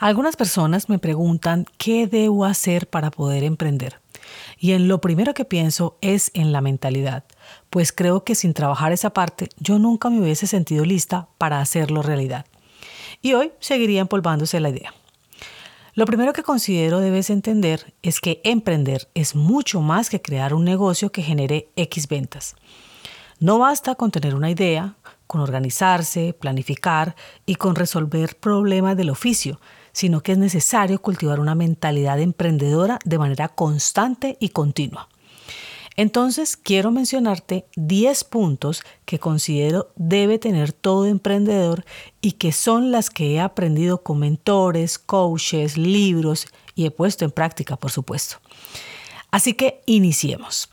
Algunas 0.00 0.34
personas 0.34 0.88
me 0.88 0.98
preguntan 0.98 1.66
qué 1.76 2.06
debo 2.06 2.46
hacer 2.46 2.88
para 2.88 3.10
poder 3.10 3.44
emprender. 3.44 4.00
Y 4.58 4.72
en 4.72 4.88
lo 4.88 5.02
primero 5.02 5.34
que 5.34 5.44
pienso 5.44 5.98
es 6.00 6.30
en 6.32 6.52
la 6.52 6.62
mentalidad, 6.62 7.24
pues 7.68 7.92
creo 7.92 8.24
que 8.24 8.34
sin 8.34 8.54
trabajar 8.54 8.92
esa 8.92 9.10
parte 9.10 9.50
yo 9.58 9.78
nunca 9.78 10.08
me 10.08 10.22
hubiese 10.22 10.46
sentido 10.46 10.86
lista 10.86 11.28
para 11.36 11.60
hacerlo 11.60 12.00
realidad. 12.00 12.46
Y 13.20 13.34
hoy 13.34 13.52
seguiría 13.60 14.00
empolvándose 14.00 14.58
la 14.58 14.70
idea. 14.70 14.94
Lo 15.92 16.06
primero 16.06 16.32
que 16.32 16.44
considero 16.44 17.00
debes 17.00 17.28
entender 17.28 17.92
es 18.00 18.20
que 18.20 18.40
emprender 18.42 19.08
es 19.12 19.34
mucho 19.34 19.82
más 19.82 20.08
que 20.08 20.22
crear 20.22 20.54
un 20.54 20.64
negocio 20.64 21.12
que 21.12 21.22
genere 21.22 21.68
X 21.76 22.08
ventas. 22.08 22.56
No 23.38 23.58
basta 23.58 23.96
con 23.96 24.10
tener 24.10 24.34
una 24.34 24.50
idea, 24.50 24.94
con 25.26 25.42
organizarse, 25.42 26.32
planificar 26.32 27.16
y 27.44 27.56
con 27.56 27.74
resolver 27.74 28.36
problemas 28.36 28.96
del 28.96 29.10
oficio, 29.10 29.60
sino 30.00 30.22
que 30.22 30.32
es 30.32 30.38
necesario 30.38 31.02
cultivar 31.02 31.40
una 31.40 31.54
mentalidad 31.54 32.18
emprendedora 32.20 32.98
de 33.04 33.18
manera 33.18 33.50
constante 33.50 34.38
y 34.40 34.48
continua. 34.48 35.10
Entonces, 35.94 36.56
quiero 36.56 36.90
mencionarte 36.90 37.66
10 37.76 38.24
puntos 38.24 38.82
que 39.04 39.18
considero 39.18 39.90
debe 39.96 40.38
tener 40.38 40.72
todo 40.72 41.04
emprendedor 41.04 41.84
y 42.22 42.32
que 42.32 42.50
son 42.50 42.90
las 42.90 43.10
que 43.10 43.34
he 43.34 43.40
aprendido 43.40 44.02
con 44.02 44.20
mentores, 44.20 44.98
coaches, 44.98 45.76
libros 45.76 46.46
y 46.74 46.86
he 46.86 46.90
puesto 46.90 47.26
en 47.26 47.30
práctica, 47.30 47.76
por 47.76 47.90
supuesto. 47.90 48.36
Así 49.30 49.52
que 49.52 49.82
iniciemos. 49.84 50.70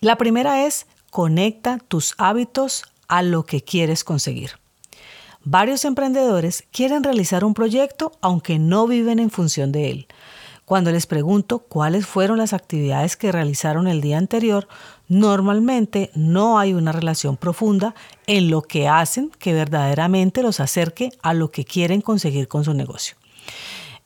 La 0.00 0.14
primera 0.14 0.64
es 0.66 0.86
conecta 1.10 1.78
tus 1.88 2.14
hábitos 2.18 2.84
a 3.08 3.22
lo 3.22 3.44
que 3.44 3.64
quieres 3.64 4.04
conseguir. 4.04 4.52
Varios 5.46 5.84
emprendedores 5.84 6.64
quieren 6.72 7.04
realizar 7.04 7.44
un 7.44 7.52
proyecto 7.52 8.12
aunque 8.22 8.58
no 8.58 8.86
viven 8.86 9.18
en 9.18 9.28
función 9.28 9.72
de 9.72 9.90
él. 9.90 10.06
Cuando 10.64 10.90
les 10.90 11.06
pregunto 11.06 11.58
cuáles 11.58 12.06
fueron 12.06 12.38
las 12.38 12.54
actividades 12.54 13.18
que 13.18 13.30
realizaron 13.30 13.86
el 13.86 14.00
día 14.00 14.16
anterior, 14.16 14.66
normalmente 15.06 16.10
no 16.14 16.58
hay 16.58 16.72
una 16.72 16.92
relación 16.92 17.36
profunda 17.36 17.94
en 18.26 18.48
lo 18.48 18.62
que 18.62 18.88
hacen 18.88 19.30
que 19.38 19.52
verdaderamente 19.52 20.42
los 20.42 20.60
acerque 20.60 21.10
a 21.20 21.34
lo 21.34 21.50
que 21.50 21.66
quieren 21.66 22.00
conseguir 22.00 22.48
con 22.48 22.64
su 22.64 22.72
negocio. 22.72 23.16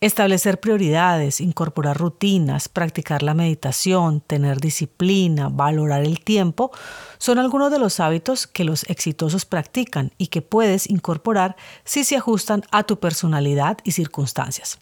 Establecer 0.00 0.60
prioridades, 0.60 1.40
incorporar 1.40 1.98
rutinas, 1.98 2.68
practicar 2.68 3.24
la 3.24 3.34
meditación, 3.34 4.20
tener 4.20 4.60
disciplina, 4.60 5.48
valorar 5.48 6.04
el 6.04 6.20
tiempo, 6.20 6.70
son 7.18 7.40
algunos 7.40 7.72
de 7.72 7.80
los 7.80 7.98
hábitos 7.98 8.46
que 8.46 8.62
los 8.62 8.84
exitosos 8.84 9.44
practican 9.44 10.12
y 10.16 10.28
que 10.28 10.40
puedes 10.40 10.88
incorporar 10.88 11.56
si 11.82 12.04
se 12.04 12.14
ajustan 12.14 12.62
a 12.70 12.84
tu 12.84 13.00
personalidad 13.00 13.78
y 13.82 13.90
circunstancias. 13.90 14.78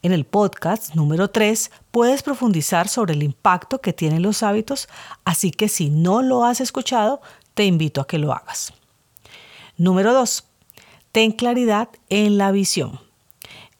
En 0.00 0.12
el 0.12 0.24
podcast 0.24 0.94
número 0.94 1.28
3 1.28 1.72
puedes 1.90 2.22
profundizar 2.22 2.86
sobre 2.86 3.14
el 3.14 3.24
impacto 3.24 3.80
que 3.80 3.92
tienen 3.92 4.22
los 4.22 4.44
hábitos, 4.44 4.88
así 5.24 5.50
que 5.50 5.68
si 5.68 5.90
no 5.90 6.22
lo 6.22 6.44
has 6.44 6.60
escuchado, 6.60 7.20
te 7.54 7.64
invito 7.64 8.00
a 8.00 8.06
que 8.06 8.18
lo 8.18 8.32
hagas. 8.32 8.72
Número 9.76 10.14
2. 10.14 10.44
Ten 11.10 11.32
claridad 11.32 11.88
en 12.10 12.38
la 12.38 12.52
visión. 12.52 13.11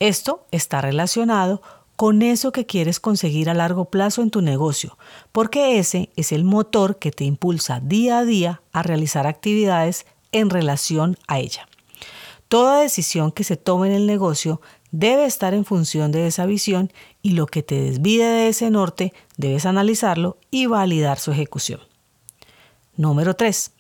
Esto 0.03 0.49
está 0.51 0.81
relacionado 0.81 1.63
con 1.95 2.23
eso 2.23 2.51
que 2.51 2.67
quieres 2.67 2.99
conseguir 2.99 3.49
a 3.49 3.55
largo 3.55 3.85
plazo 3.85 4.21
en 4.21 4.33
tu 4.33 4.43
negocio, 4.43 4.99
porque 5.31 5.79
ese 5.79 6.11
es 6.17 6.33
el 6.33 6.43
motor 6.43 6.99
que 6.99 7.13
te 7.13 7.23
impulsa 7.23 7.79
día 7.79 8.19
a 8.19 8.25
día 8.25 8.63
a 8.73 8.83
realizar 8.83 9.29
actividades 9.29 10.05
en 10.33 10.51
relación 10.51 11.17
a 11.29 11.39
ella. 11.39 11.69
Toda 12.49 12.81
decisión 12.81 13.31
que 13.31 13.45
se 13.45 13.57
tome 13.57 13.87
en 13.87 13.95
el 13.95 14.09
negocio 14.09 14.61
debe 14.91 15.25
estar 15.25 15.55
en 15.55 15.65
función 15.65 16.11
de 16.11 16.27
esa 16.27 16.47
visión 16.47 16.93
y 17.23 17.35
lo 17.35 17.47
que 17.47 17.63
te 17.63 17.81
desvíe 17.81 18.25
de 18.25 18.49
ese 18.49 18.73
norte 18.73 19.13
debes 19.37 19.67
analizarlo 19.67 20.37
y 20.51 20.67
validar 20.67 21.21
su 21.21 21.31
ejecución. 21.31 21.79
Número 22.97 23.37
3. 23.37 23.71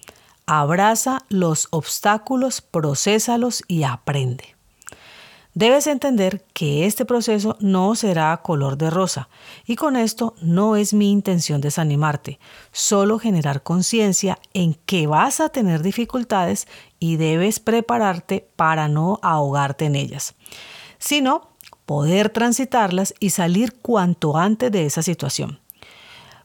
Abraza 0.47 1.25
los 1.29 1.67
obstáculos, 1.73 2.61
procesalos 2.61 3.65
y 3.67 3.83
aprende. 3.83 4.55
Debes 5.55 5.87
entender 5.87 6.43
que 6.55 6.87
este 6.87 7.05
proceso 7.05 7.59
no 7.61 7.95
será 7.95 8.35
color 8.39 8.79
de 8.79 8.89
rosa 8.89 9.29
y 9.67 9.77
con 9.77 9.97
esto 9.97 10.35
no 10.41 10.77
es 10.77 10.95
mi 10.95 11.11
intención 11.11 11.61
desanimarte, 11.61 12.39
solo 12.73 13.19
generar 13.19 13.63
conciencia 13.63 14.39
en 14.55 14.75
que 14.87 15.07
vas 15.07 15.41
a 15.41 15.51
tener 15.51 15.83
dificultades 15.83 16.69
y 16.99 17.17
debes 17.17 17.61
prepararte 17.61 18.49
para 18.57 18.89
no 18.89 19.19
ahogarte 19.23 19.85
en 19.85 19.97
ellas, 19.97 20.35
sino 20.99 21.51
poder 21.85 22.31
transitarlas 22.31 23.13
y 23.21 23.31
salir 23.31 23.75
cuanto 23.75 24.39
antes 24.39 24.73
de 24.73 24.87
esa 24.87 25.03
situación. 25.03 25.61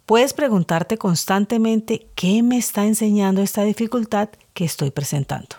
Puedes 0.05 0.33
preguntarte 0.33 0.97
constantemente 0.97 2.07
qué 2.15 2.43
me 2.43 2.57
está 2.57 2.85
enseñando 2.85 3.41
esta 3.41 3.63
dificultad 3.63 4.29
que 4.53 4.65
estoy 4.65 4.91
presentando. 4.91 5.57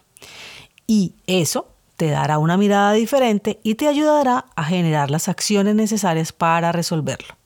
Y 0.87 1.15
eso 1.27 1.69
te 1.99 2.11
dará 2.11 2.39
una 2.39 2.57
mirada 2.57 2.93
diferente 2.93 3.59
y 3.65 3.75
te 3.75 3.89
ayudará 3.89 4.47
a 4.55 4.63
generar 4.63 5.11
las 5.11 5.29
acciones 5.29 5.75
necesarias 5.75 6.33
para 6.33 6.71
resolverlo. 6.71 7.37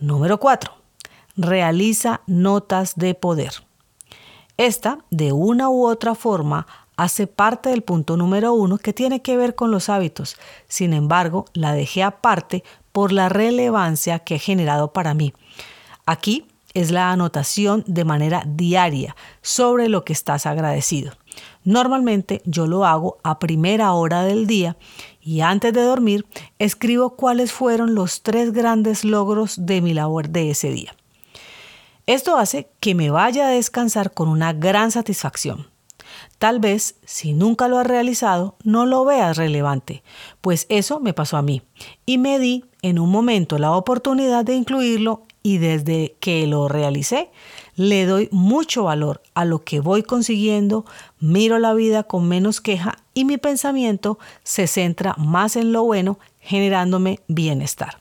Número 0.00 0.40
4. 0.40 0.74
Realiza 1.36 2.22
notas 2.26 2.96
de 2.96 3.14
poder. 3.14 3.52
Esta, 4.56 4.98
de 5.10 5.32
una 5.32 5.70
u 5.70 5.86
otra 5.86 6.16
forma, 6.16 6.66
hace 6.96 7.28
parte 7.28 7.68
del 7.68 7.82
punto 7.82 8.16
número 8.16 8.52
uno 8.52 8.78
que 8.78 8.92
tiene 8.92 9.22
que 9.22 9.36
ver 9.36 9.54
con 9.54 9.70
los 9.70 9.90
hábitos. 9.90 10.36
Sin 10.66 10.92
embargo, 10.92 11.44
la 11.52 11.72
dejé 11.72 12.02
aparte 12.02 12.64
por 12.90 13.12
la 13.12 13.28
relevancia 13.28 14.18
que 14.18 14.34
ha 14.34 14.38
generado 14.40 14.92
para 14.92 15.14
mí. 15.14 15.32
Aquí 16.04 16.48
es 16.74 16.90
la 16.90 17.12
anotación 17.12 17.84
de 17.86 18.04
manera 18.04 18.42
diaria 18.44 19.14
sobre 19.40 19.88
lo 19.88 20.04
que 20.04 20.12
estás 20.12 20.46
agradecido. 20.46 21.12
Normalmente 21.64 22.42
yo 22.44 22.66
lo 22.66 22.84
hago 22.84 23.18
a 23.22 23.38
primera 23.38 23.92
hora 23.92 24.22
del 24.22 24.46
día 24.46 24.76
y 25.20 25.40
antes 25.40 25.72
de 25.72 25.82
dormir 25.82 26.26
escribo 26.58 27.16
cuáles 27.16 27.52
fueron 27.52 27.94
los 27.94 28.22
tres 28.22 28.52
grandes 28.52 29.04
logros 29.04 29.66
de 29.66 29.80
mi 29.80 29.94
labor 29.94 30.28
de 30.28 30.50
ese 30.50 30.70
día. 30.70 30.94
Esto 32.06 32.36
hace 32.36 32.70
que 32.78 32.94
me 32.94 33.10
vaya 33.10 33.48
a 33.48 33.50
descansar 33.50 34.12
con 34.12 34.28
una 34.28 34.52
gran 34.52 34.92
satisfacción. 34.92 35.66
Tal 36.38 36.60
vez, 36.60 36.96
si 37.04 37.32
nunca 37.32 37.66
lo 37.66 37.78
has 37.78 37.86
realizado, 37.86 38.56
no 38.62 38.86
lo 38.86 39.04
veas 39.04 39.36
relevante, 39.36 40.02
pues 40.40 40.66
eso 40.68 41.00
me 41.00 41.14
pasó 41.14 41.36
a 41.36 41.42
mí 41.42 41.62
y 42.04 42.18
me 42.18 42.38
di 42.38 42.64
en 42.82 42.98
un 42.98 43.10
momento 43.10 43.58
la 43.58 43.72
oportunidad 43.72 44.44
de 44.44 44.54
incluirlo 44.54 45.25
y 45.46 45.58
desde 45.58 46.16
que 46.18 46.44
lo 46.48 46.66
realicé 46.66 47.30
le 47.76 48.04
doy 48.04 48.28
mucho 48.32 48.82
valor 48.82 49.22
a 49.32 49.44
lo 49.44 49.62
que 49.62 49.78
voy 49.78 50.02
consiguiendo, 50.02 50.84
miro 51.20 51.60
la 51.60 51.72
vida 51.72 52.02
con 52.02 52.26
menos 52.26 52.60
queja 52.60 52.96
y 53.14 53.24
mi 53.24 53.36
pensamiento 53.36 54.18
se 54.42 54.66
centra 54.66 55.14
más 55.18 55.54
en 55.54 55.72
lo 55.72 55.84
bueno, 55.84 56.18
generándome 56.40 57.20
bienestar. 57.28 58.00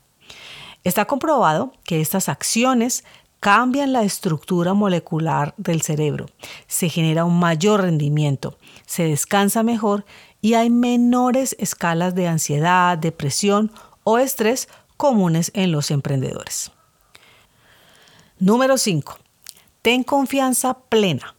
Está 0.83 1.05
comprobado 1.05 1.71
que 1.83 2.01
estas 2.01 2.29
acciones 2.29 3.03
cambian 3.39 3.93
la 3.93 4.01
estructura 4.01 4.73
molecular 4.73 5.53
del 5.57 5.83
cerebro, 5.83 6.25
se 6.65 6.89
genera 6.89 7.25
un 7.25 7.37
mayor 7.37 7.81
rendimiento, 7.81 8.57
se 8.87 9.03
descansa 9.03 9.61
mejor 9.61 10.03
y 10.41 10.55
hay 10.55 10.71
menores 10.71 11.55
escalas 11.59 12.15
de 12.15 12.27
ansiedad, 12.27 12.97
depresión 12.97 13.71
o 14.03 14.17
estrés 14.17 14.67
comunes 14.97 15.51
en 15.53 15.71
los 15.71 15.91
emprendedores. 15.91 16.71
Número 18.39 18.77
5. 18.77 19.17
Ten 19.81 20.03
confianza 20.03 20.73
plena. 20.89 21.35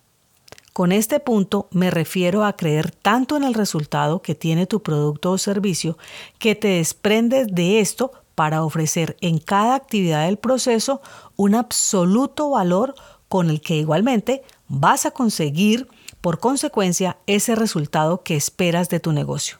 Con 0.72 0.92
este 0.92 1.20
punto 1.20 1.68
me 1.70 1.90
refiero 1.90 2.42
a 2.42 2.54
creer 2.54 2.90
tanto 2.90 3.36
en 3.36 3.44
el 3.44 3.52
resultado 3.52 4.22
que 4.22 4.34
tiene 4.34 4.66
tu 4.66 4.82
producto 4.82 5.32
o 5.32 5.36
servicio 5.36 5.98
que 6.38 6.54
te 6.54 6.68
desprendes 6.68 7.48
de 7.48 7.80
esto 7.80 8.12
para 8.34 8.64
ofrecer 8.64 9.18
en 9.20 9.36
cada 9.38 9.74
actividad 9.74 10.24
del 10.24 10.38
proceso 10.38 11.02
un 11.36 11.54
absoluto 11.54 12.48
valor 12.48 12.94
con 13.28 13.50
el 13.50 13.60
que 13.60 13.76
igualmente 13.76 14.42
vas 14.66 15.04
a 15.04 15.10
conseguir 15.10 15.88
por 16.22 16.38
consecuencia 16.38 17.18
ese 17.26 17.56
resultado 17.56 18.22
que 18.22 18.36
esperas 18.36 18.88
de 18.88 19.00
tu 19.00 19.12
negocio. 19.12 19.58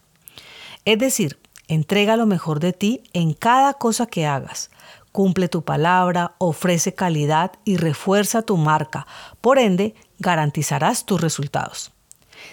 Es 0.87 0.99
decir, 0.99 1.39
Entrega 1.69 2.15
lo 2.15 2.27
mejor 2.27 2.61
de 2.61 2.73
ti 2.73 3.03
en 3.13 3.35
cada 3.35 3.75
cosa 3.75 4.07
que 4.07 4.25
hagas. 4.25 4.71
Cumple 5.17 5.49
tu 5.49 5.65
palabra, 5.65 6.35
ofrece 6.37 6.93
calidad 6.93 7.53
y 7.65 7.79
refuerza 7.79 8.43
tu 8.43 8.59
marca. 8.59 9.07
Por 9.41 9.59
ende, 9.59 9.95
garantizarás 10.19 11.07
tus 11.07 11.23
resultados. 11.23 11.91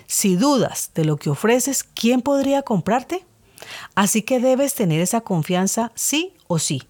Si 0.08 0.38
dudas 0.38 0.92
de 0.96 1.04
lo 1.04 1.18
que 1.18 1.30
ofreces, 1.30 1.84
¿quién 1.84 2.22
podría 2.22 2.62
comprarte? 2.62 3.26
Así 3.96 4.22
que 4.22 4.40
debes 4.40 4.76
tener 4.76 5.02
esa 5.02 5.20
confianza 5.20 5.92
sí 5.94 6.36
o 6.48 6.58
sí. 6.58 6.84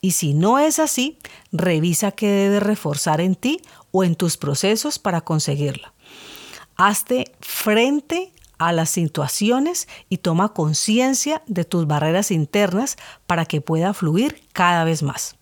Y 0.00 0.12
si 0.12 0.32
no 0.32 0.58
es 0.58 0.78
así, 0.78 1.18
revisa 1.52 2.12
qué 2.12 2.28
debes 2.28 2.62
reforzar 2.62 3.20
en 3.20 3.34
ti 3.34 3.60
o 3.90 4.04
en 4.04 4.14
tus 4.14 4.38
procesos 4.38 4.98
para 4.98 5.20
conseguirla. 5.20 5.92
Hazte 6.76 7.34
frente 7.40 8.32
a 8.68 8.72
las 8.72 8.90
situaciones 8.90 9.88
y 10.08 10.18
toma 10.18 10.52
conciencia 10.52 11.42
de 11.46 11.64
tus 11.64 11.86
barreras 11.86 12.30
internas 12.30 12.96
para 13.26 13.44
que 13.44 13.60
pueda 13.60 13.94
fluir 13.94 14.42
cada 14.52 14.84
vez 14.84 15.02
más. 15.02 15.36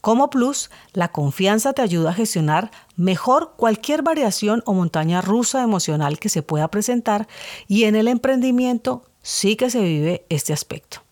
Como 0.00 0.30
plus, 0.30 0.70
la 0.92 1.08
confianza 1.08 1.72
te 1.72 1.82
ayuda 1.82 2.10
a 2.10 2.14
gestionar 2.14 2.70
mejor 2.96 3.54
cualquier 3.56 4.02
variación 4.02 4.62
o 4.64 4.72
montaña 4.72 5.20
rusa 5.20 5.62
emocional 5.62 6.18
que 6.18 6.28
se 6.28 6.42
pueda 6.42 6.68
presentar 6.68 7.28
y 7.68 7.84
en 7.84 7.96
el 7.96 8.08
emprendimiento 8.08 9.04
sí 9.22 9.56
que 9.56 9.70
se 9.70 9.80
vive 9.80 10.24
este 10.28 10.52
aspecto. 10.52 11.02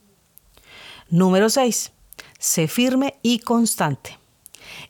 Número 1.10 1.50
6. 1.50 1.92
Sé 2.38 2.68
firme 2.68 3.18
y 3.22 3.40
constante. 3.40 4.17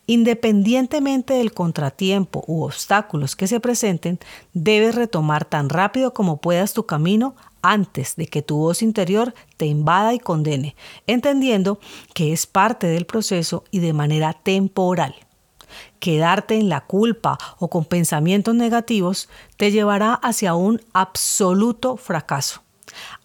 Independientemente 0.07 1.33
del 1.35 1.53
contratiempo 1.53 2.43
u 2.47 2.63
obstáculos 2.63 3.35
que 3.35 3.47
se 3.47 3.59
presenten, 3.59 4.19
debes 4.53 4.95
retomar 4.95 5.45
tan 5.45 5.69
rápido 5.69 6.13
como 6.13 6.37
puedas 6.37 6.73
tu 6.73 6.85
camino 6.85 7.35
antes 7.61 8.15
de 8.15 8.27
que 8.27 8.41
tu 8.41 8.57
voz 8.57 8.81
interior 8.81 9.33
te 9.57 9.65
invada 9.65 10.13
y 10.13 10.19
condene, 10.19 10.75
entendiendo 11.07 11.79
que 12.13 12.31
es 12.33 12.47
parte 12.47 12.87
del 12.87 13.05
proceso 13.05 13.63
y 13.71 13.79
de 13.79 13.93
manera 13.93 14.33
temporal. 14.33 15.15
Quedarte 15.99 16.55
en 16.55 16.69
la 16.69 16.81
culpa 16.81 17.37
o 17.59 17.69
con 17.69 17.85
pensamientos 17.85 18.55
negativos 18.55 19.29
te 19.57 19.71
llevará 19.71 20.13
hacia 20.13 20.55
un 20.55 20.81
absoluto 20.93 21.97
fracaso. 21.97 22.61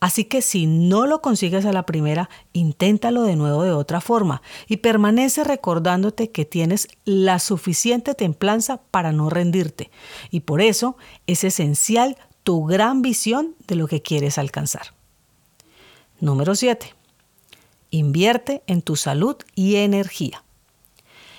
Así 0.00 0.24
que 0.24 0.42
si 0.42 0.66
no 0.66 1.06
lo 1.06 1.20
consigues 1.22 1.64
a 1.64 1.72
la 1.72 1.86
primera, 1.86 2.28
inténtalo 2.52 3.22
de 3.22 3.36
nuevo 3.36 3.62
de 3.62 3.72
otra 3.72 4.00
forma 4.00 4.42
y 4.68 4.78
permanece 4.78 5.44
recordándote 5.44 6.30
que 6.30 6.44
tienes 6.44 6.88
la 7.04 7.38
suficiente 7.38 8.14
templanza 8.14 8.82
para 8.90 9.12
no 9.12 9.30
rendirte. 9.30 9.90
Y 10.30 10.40
por 10.40 10.60
eso 10.60 10.96
es 11.26 11.44
esencial 11.44 12.16
tu 12.42 12.64
gran 12.64 13.02
visión 13.02 13.54
de 13.66 13.76
lo 13.76 13.86
que 13.86 14.02
quieres 14.02 14.38
alcanzar. 14.38 14.94
Número 16.20 16.54
7. 16.54 16.94
Invierte 17.90 18.62
en 18.66 18.82
tu 18.82 18.96
salud 18.96 19.36
y 19.54 19.76
energía. 19.76 20.44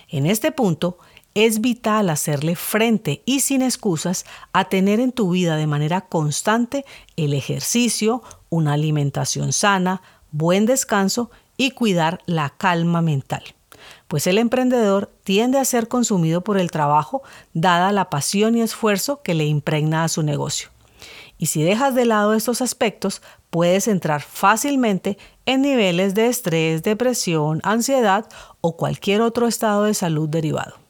En 0.10 0.26
este 0.26 0.52
punto, 0.52 0.98
es 1.36 1.60
vital 1.60 2.10
hacerle 2.10 2.56
frente 2.56 3.22
y 3.26 3.42
sin 3.42 3.62
excusas 3.62 4.26
a 4.54 4.66
tener 4.66 5.02
en 5.02 5.12
tu 5.12 5.30
vida 5.30 5.58
de 5.58 5.68
manera 5.68 6.02
constante 6.02 6.86
el 7.18 7.34
ejercicio, 7.34 8.24
una 8.50 8.74
alimentación 8.74 9.52
sana, 9.52 10.02
buen 10.32 10.66
descanso 10.66 11.30
y 11.58 11.72
cuidar 11.72 12.22
la 12.26 12.52
calma 12.52 13.02
mental. 13.02 13.44
Pues 14.08 14.28
el 14.28 14.38
emprendedor 14.38 15.12
tiende 15.26 15.60
a 15.60 15.66
ser 15.66 15.90
consumido 15.90 16.42
por 16.42 16.58
el 16.58 16.72
trabajo 16.72 17.22
dada 17.54 17.92
la 17.92 18.10
pasión 18.10 18.56
y 18.56 18.62
esfuerzo 18.62 19.22
que 19.22 19.34
le 19.34 19.46
impregna 19.46 20.06
a 20.06 20.08
su 20.08 20.24
negocio. 20.24 20.70
Y 21.38 21.48
si 21.48 21.64
dejas 21.64 21.96
de 21.96 22.06
lado 22.06 22.34
estos 22.34 22.62
aspectos, 22.62 23.22
puedes 23.50 23.90
entrar 23.90 24.22
fácilmente 24.22 25.18
en 25.46 25.62
niveles 25.62 26.16
de 26.16 26.28
estrés, 26.28 26.82
depresión, 26.82 27.60
ansiedad 27.64 28.26
o 28.62 28.78
cualquier 28.78 29.20
otro 29.22 29.48
estado 29.48 29.84
de 29.84 29.94
salud 29.94 30.30
derivado. 30.30 30.85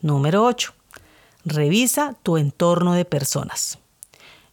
Número 0.00 0.44
8. 0.44 0.72
Revisa 1.44 2.14
tu 2.22 2.36
entorno 2.36 2.94
de 2.94 3.04
personas. 3.04 3.78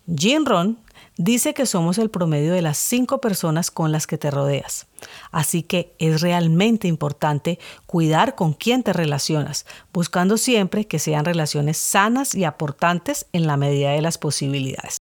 Jim 0.08 0.46
Ron 0.46 0.80
dice 1.18 1.54
que 1.54 1.66
somos 1.66 1.98
el 1.98 2.10
promedio 2.10 2.54
de 2.54 2.62
las 2.62 2.78
cinco 2.78 3.20
personas 3.20 3.72
con 3.72 3.92
las 3.92 4.08
que 4.08 4.18
te 4.18 4.32
rodeas. 4.32 4.88
Así 5.32 5.64
que 5.64 5.96
es 6.00 6.22
realmente 6.22 6.88
importante 6.88 7.60
cuidar 7.86 8.36
con 8.36 8.54
quién 8.54 8.84
te 8.84 8.94
relacionas, 8.94 9.66
buscando 9.92 10.38
siempre 10.38 10.86
que 10.86 11.00
sean 11.00 11.26
relaciones 11.26 11.78
sanas 11.78 12.36
y 12.36 12.44
aportantes 12.46 13.26
en 13.34 13.48
la 13.48 13.58
medida 13.58 13.92
de 13.92 14.02
las 14.02 14.18
posibilidades. 14.18 14.98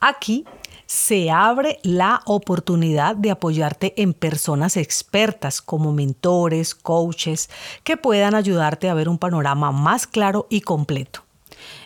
Aquí 0.00 0.44
se 0.88 1.30
abre 1.30 1.80
la 1.82 2.22
oportunidad 2.24 3.14
de 3.14 3.30
apoyarte 3.30 3.92
en 4.00 4.14
personas 4.14 4.78
expertas 4.78 5.60
como 5.60 5.92
mentores, 5.92 6.74
coaches, 6.74 7.50
que 7.84 7.98
puedan 7.98 8.34
ayudarte 8.34 8.88
a 8.88 8.94
ver 8.94 9.10
un 9.10 9.18
panorama 9.18 9.70
más 9.70 10.06
claro 10.06 10.46
y 10.48 10.62
completo. 10.62 11.24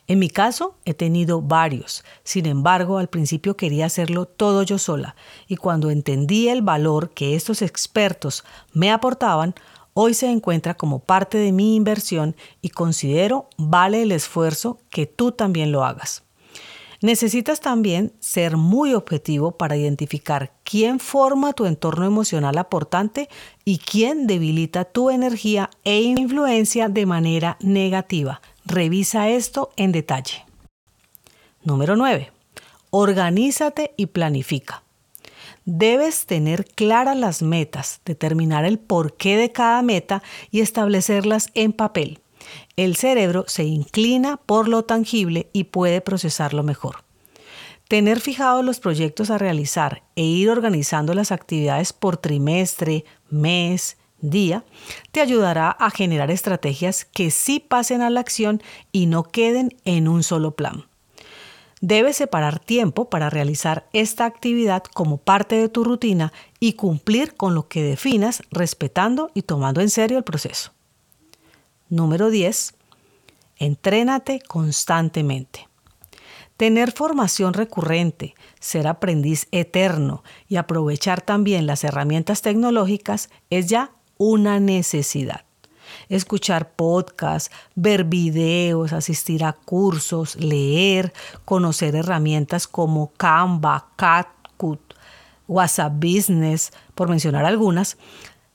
En 0.07 0.21
mi 0.21 0.29
caso, 0.29 0.77
he 0.85 0.95
tenido 0.95 1.43
varios. 1.43 2.05
Sin 2.23 2.47
embargo, 2.47 2.99
al 2.99 3.09
principio 3.09 3.57
quería 3.57 3.87
hacerlo 3.87 4.27
todo 4.27 4.63
yo 4.63 4.79
sola 4.79 5.17
y 5.49 5.57
cuando 5.57 5.91
entendí 5.91 6.49
el 6.49 6.63
valor 6.63 7.11
que 7.11 7.35
estos 7.35 7.61
expertos 7.61 8.45
me 8.73 8.93
aportaban, 8.93 9.57
hoy 9.95 10.15
se 10.15 10.31
encuentra 10.31 10.75
como 10.75 11.01
parte 11.01 11.39
de 11.39 11.51
mi 11.51 11.75
inversión 11.75 12.37
y 12.61 12.69
considero 12.69 13.49
vale 13.59 14.03
el 14.03 14.13
esfuerzo 14.13 14.79
que 14.91 15.07
tú 15.07 15.33
también 15.33 15.73
lo 15.73 15.85
hagas. 15.85 16.23
Necesitas 17.03 17.59
también 17.59 18.13
ser 18.21 18.57
muy 18.57 18.95
objetivo 18.95 19.59
para 19.59 19.77
identificar 19.77 20.53
quién 20.63 21.01
forma 21.01 21.53
tu 21.53 21.67
entorno 21.67 22.07
emocional 22.07 22.57
aportante 22.59 23.29
y 23.65 23.79
quién 23.79 24.29
debilita 24.29 24.85
tu 24.85 25.11
energía 25.11 25.69
e 25.83 26.01
influencia 26.01 26.89
de 26.89 27.05
manera 27.05 27.57
negativa. 27.61 28.41
Revisa 28.65 29.29
esto 29.29 29.73
en 29.77 29.91
detalle. 29.91 30.47
Número 31.65 31.97
9. 31.97 32.31
Organízate 32.91 33.95
y 33.97 34.07
planifica. 34.07 34.85
Debes 35.65 36.27
tener 36.27 36.65
claras 36.67 37.17
las 37.17 37.43
metas, 37.43 38.01
determinar 38.05 38.65
el 38.65 38.79
porqué 38.79 39.37
de 39.37 39.51
cada 39.51 39.83
meta 39.83 40.23
y 40.53 40.61
establecerlas 40.61 41.49
en 41.55 41.73
papel 41.73 42.22
el 42.77 42.97
cerebro 42.97 43.45
se 43.49 43.65
inclina 43.65 44.37
por 44.37 44.69
lo 44.69 44.85
tangible 44.85 45.49
y 45.53 45.65
puede 45.65 46.01
procesarlo 46.01 46.63
mejor. 46.63 47.05
Tener 47.89 48.21
fijados 48.21 48.65
los 48.65 48.81
proyectos 48.81 49.31
a 49.31 49.39
realizar 49.39 50.03
e 50.17 50.23
ir 50.23 50.49
organizando 50.49 51.15
las 51.15 51.31
actividades 51.31 51.93
por 51.93 52.17
trimestre, 52.17 53.05
mes, 53.29 53.99
día, 54.23 54.65
te 55.11 55.21
ayudará 55.21 55.71
a 55.71 55.91
generar 55.91 56.31
estrategias 56.31 57.05
que 57.05 57.31
sí 57.31 57.61
pasen 57.61 58.01
a 58.01 58.09
la 58.09 58.21
acción 58.21 58.63
y 58.93 59.07
no 59.07 59.25
queden 59.25 59.77
en 59.85 60.09
un 60.09 60.23
solo 60.23 60.57
plan. 60.57 60.87
Debes 61.83 62.17
separar 62.17 62.61
tiempo 62.61 63.11
para 63.11 63.29
realizar 63.29 63.89
esta 63.93 64.25
actividad 64.25 64.85
como 64.85 65.19
parte 65.19 65.57
de 65.57 65.69
tu 65.69 65.83
rutina 65.83 66.33
y 66.61 66.75
cumplir 66.75 67.35
con 67.35 67.57
lo 67.57 67.67
que 67.67 67.83
definas 67.83 68.45
respetando 68.53 69.33
y 69.35 69.43
tomando 69.43 69.81
en 69.81 69.91
serio 69.91 70.17
el 70.17 70.25
proceso. 70.25 70.73
Número 71.93 72.31
10. 72.31 72.73
Entrénate 73.59 74.41
constantemente. 74.41 75.69
Tener 76.57 76.91
formación 76.91 77.53
recurrente, 77.53 78.35
ser 78.59 78.87
aprendiz 78.87 79.47
eterno 79.53 80.25
y 80.49 80.57
aprovechar 80.57 81.21
también 81.21 81.67
las 81.67 81.85
herramientas 81.85 82.41
tecnológicas 82.41 83.29
es 83.51 83.67
ya 83.67 83.93
una 84.17 84.59
necesidad. 84.59 85.45
Escuchar 86.09 86.71
podcasts, 86.77 87.55
ver 87.75 88.05
videos, 88.05 88.95
asistir 88.95 89.45
a 89.45 89.53
cursos, 89.53 90.37
leer, 90.37 91.13
conocer 91.45 91.95
herramientas 91.95 92.67
como 92.67 93.13
Canva, 93.19 93.89
CatCut, 93.97 94.81
WhatsApp 95.47 95.93
Business, 95.97 96.73
por 96.95 97.11
mencionar 97.11 97.45
algunas, 97.45 97.99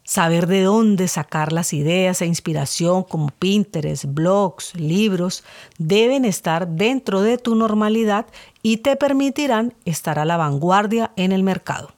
saber 0.08 0.48
de 0.48 0.64
dónde 0.64 1.10
sacar 1.10 1.52
las 1.52 1.74
ideas 1.74 2.22
e 2.22 2.26
inspiración 2.26 3.04
como 3.04 3.28
Pinterest, 3.28 4.06
blogs, 4.06 4.74
libros, 4.74 5.44
deben 5.78 6.24
estar 6.24 6.66
dentro 6.66 7.22
de 7.22 7.38
tu 7.38 7.56
normalidad 7.56 8.26
y 8.64 8.78
te 8.78 8.96
permitirán 8.96 9.74
estar 9.84 10.18
a 10.18 10.24
la 10.24 10.38
vanguardia 10.38 11.12
en 11.18 11.34
el 11.34 11.44
mercado. 11.44 11.97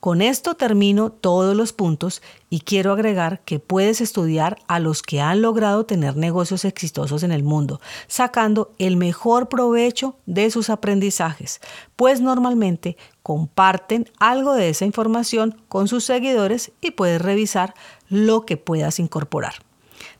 Con 0.00 0.22
esto 0.22 0.54
termino 0.54 1.10
todos 1.10 1.54
los 1.54 1.74
puntos 1.74 2.22
y 2.48 2.60
quiero 2.60 2.92
agregar 2.92 3.40
que 3.44 3.58
puedes 3.58 4.00
estudiar 4.00 4.58
a 4.66 4.78
los 4.78 5.02
que 5.02 5.20
han 5.20 5.42
logrado 5.42 5.84
tener 5.84 6.16
negocios 6.16 6.64
exitosos 6.64 7.22
en 7.22 7.32
el 7.32 7.42
mundo, 7.42 7.82
sacando 8.06 8.72
el 8.78 8.96
mejor 8.96 9.50
provecho 9.50 10.16
de 10.24 10.50
sus 10.50 10.70
aprendizajes, 10.70 11.60
pues 11.96 12.22
normalmente 12.22 12.96
comparten 13.22 14.08
algo 14.18 14.54
de 14.54 14.70
esa 14.70 14.86
información 14.86 15.60
con 15.68 15.86
sus 15.86 16.04
seguidores 16.04 16.72
y 16.80 16.92
puedes 16.92 17.20
revisar 17.20 17.74
lo 18.08 18.46
que 18.46 18.56
puedas 18.56 18.98
incorporar. 19.00 19.54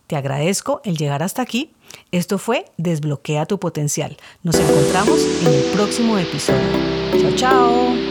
Te 0.07 0.17
agradezco 0.17 0.83
el 0.85 0.99
llegar 0.99 1.23
hasta 1.23 1.41
aquí. 1.41 1.73
Esto 2.11 2.37
fue 2.37 2.67
Desbloquea 2.77 3.47
tu 3.47 3.59
potencial. 3.59 4.17
Nos 4.43 4.57
encontramos 4.57 5.21
en 5.43 5.55
el 5.55 5.63
próximo 5.73 6.19
episodio. 6.19 6.61
Chao, 7.19 7.33
chao. 7.37 8.10